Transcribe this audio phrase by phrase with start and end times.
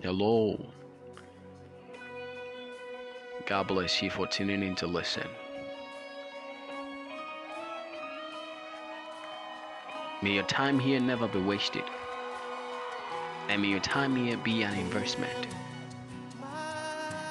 [0.00, 0.56] Hello.
[3.46, 5.26] God bless you for tuning in to listen.
[10.22, 11.82] May your time here never be wasted.
[13.48, 15.48] And may your time here be an investment.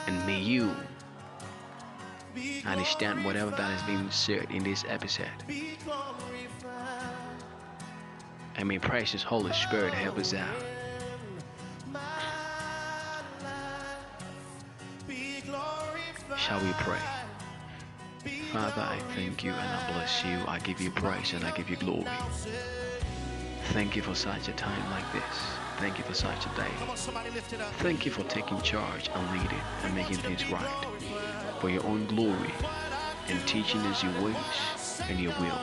[0.08, 0.76] And may you
[2.66, 5.28] understand whatever that is being said in this episode.
[8.58, 10.77] And may precious Holy Spirit help us out.
[16.36, 17.00] Shall we pray?
[18.52, 20.40] Father, I thank you and I bless you.
[20.48, 22.08] I give you praise and I give you glory.
[23.72, 25.24] Thank you for such a time like this.
[25.78, 26.72] Thank you for such a day.
[27.80, 30.86] Thank you for taking charge and leading and making things right.
[31.60, 32.52] For your own glory
[33.28, 35.60] and teaching us your ways and your will.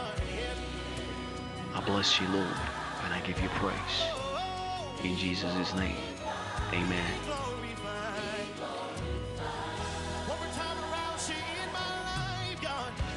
[1.75, 2.57] I bless you, Lord,
[3.05, 3.75] and I give you praise.
[5.03, 5.97] In Jesus' name,
[6.73, 7.44] amen.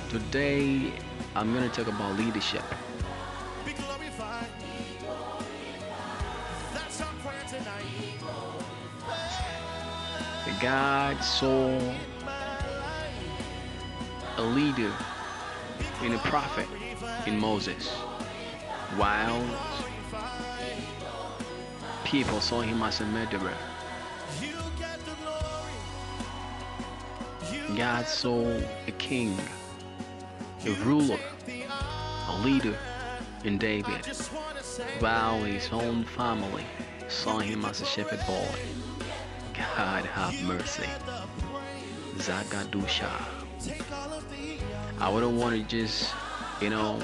[0.09, 0.93] Today,
[1.35, 2.63] I'm going to talk about leadership.
[10.61, 11.77] God saw
[14.37, 14.93] a leader
[16.01, 16.67] in a prophet
[17.25, 17.89] in Moses,
[18.95, 19.43] while
[22.05, 23.53] people saw him as a murderer.
[27.75, 29.37] God saw a king,
[30.65, 31.19] a ruler,
[32.29, 32.77] a leader
[33.43, 34.05] in David,
[34.99, 36.65] while his own family
[37.07, 38.47] saw him as a shepherd boy.
[39.53, 40.87] God have mercy.
[42.17, 43.09] Zagadusha.
[44.99, 46.13] I wouldn't want to just,
[46.61, 46.99] you know,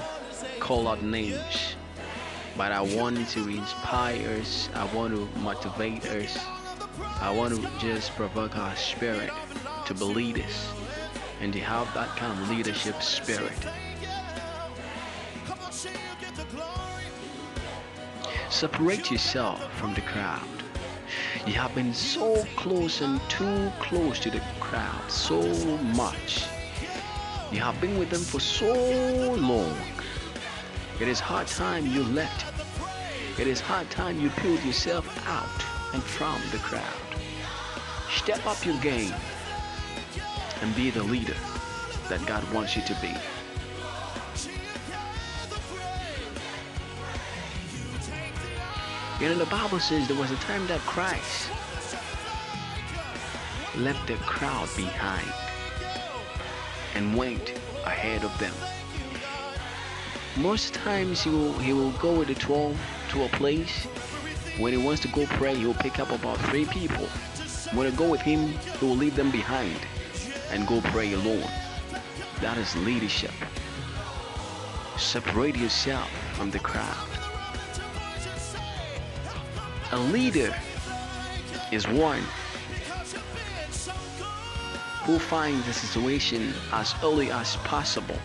[0.60, 1.76] call out names,
[2.58, 4.70] but I want to inspire us.
[4.74, 6.38] I want to motivate us.
[7.22, 9.32] I want to just provoke our spirit
[9.86, 10.68] to believe this
[11.44, 13.52] and to have that kind of leadership spirit.
[18.50, 20.48] Separate yourself from the crowd.
[21.46, 25.42] You have been so close and too close to the crowd so
[25.96, 26.46] much.
[27.52, 29.76] You have been with them for so long.
[31.02, 32.46] It is hard time you left.
[33.38, 37.04] It is hard time you pulled yourself out and from the crowd.
[38.10, 39.14] Step up your game
[40.64, 41.36] and be the leader
[42.08, 43.14] that God wants you to be.
[49.22, 51.50] You know, the Bible says there was a time that Christ
[53.78, 55.28] left the crowd behind
[56.96, 57.50] and went
[57.84, 58.54] ahead of them.
[60.38, 62.80] Most times he will, he will go with the 12
[63.10, 63.84] to a place.
[64.58, 67.06] When he wants to go pray, he will pick up about three people.
[67.74, 69.78] When they go with him, he will leave them behind
[70.54, 71.50] and go pray alone.
[72.40, 73.32] That is leadership.
[74.98, 77.08] Separate yourself from the crowd.
[79.92, 80.56] A leader
[81.72, 82.22] is one
[85.06, 88.20] who finds the situation as early as possible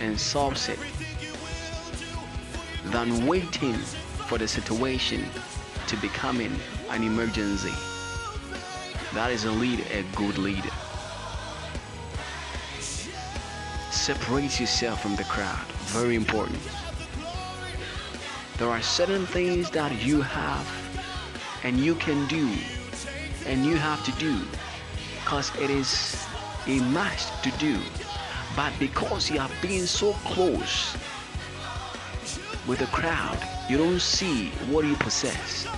[0.00, 0.78] and solves it
[2.86, 3.74] than waiting
[4.26, 5.22] for the situation
[5.86, 6.54] to becoming
[6.88, 7.74] an emergency.
[9.12, 10.70] That is a leader, a good leader.
[14.02, 15.64] Separate yourself from the crowd.
[15.94, 16.58] Very important.
[18.58, 20.66] There are certain things that you have
[21.62, 22.50] and you can do
[23.46, 24.40] and you have to do
[25.20, 26.20] because it is
[26.66, 27.78] a must to do.
[28.56, 30.96] But because you have been so close
[32.66, 33.38] with the crowd,
[33.70, 35.68] you don't see what you possess.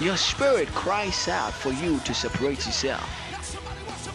[0.00, 3.08] Your spirit cries out for you to separate yourself.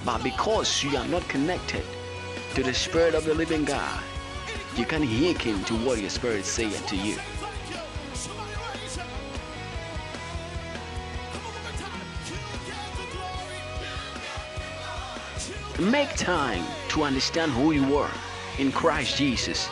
[0.06, 1.84] But because you are not connected
[2.56, 4.04] to the spirit of the living God,
[4.76, 7.16] you can't hear him to what your spirit is saying to you.
[15.80, 18.12] Make time to understand who you are
[18.60, 19.70] in Christ Jesus,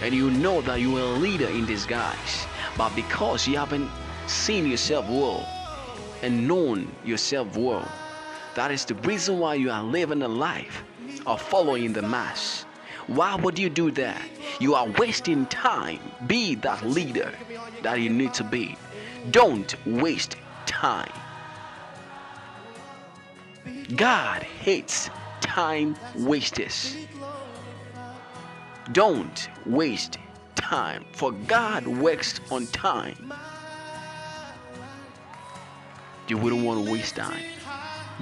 [0.00, 2.46] and you know that you are a leader in disguise.
[2.78, 3.90] But because you haven't
[4.26, 5.46] seen yourself well
[6.22, 7.86] and known yourself well,
[8.54, 10.84] that is the reason why you are living a life
[11.26, 12.64] of following the mass.
[13.06, 14.22] Why would you do that?
[14.60, 16.00] You are wasting time.
[16.26, 17.32] Be that leader
[17.82, 18.76] that you need to be.
[19.30, 21.12] Don't waste time.
[23.96, 25.10] God hates
[25.40, 26.96] time wasters.
[28.92, 30.18] Don't waste
[30.54, 33.32] time, for God works on time.
[36.28, 37.42] You wouldn't want to waste time.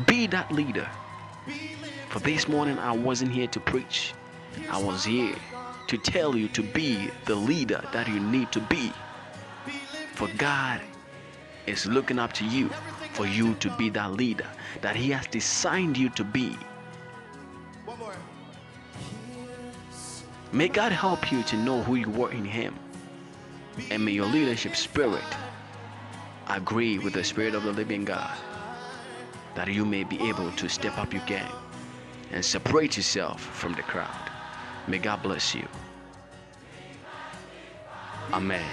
[0.07, 0.89] Be that leader.
[2.09, 4.15] For this morning, I wasn't here to preach,
[4.71, 5.35] I was here
[5.89, 8.93] to tell you to be the leader that you need to be.
[10.15, 10.81] For God
[11.67, 12.69] is looking up to you
[13.13, 14.47] for you to be that leader
[14.81, 16.57] that He has designed you to be.
[20.53, 22.75] May God help you to know who you were in Him.
[23.91, 25.23] And may your leadership spirit
[26.49, 28.37] agree with the Spirit of the living God
[29.55, 31.57] that you may be able to step up your game
[32.33, 34.31] and separate yourself from the crowd.
[34.87, 35.67] May God bless you.
[38.33, 38.65] Amen.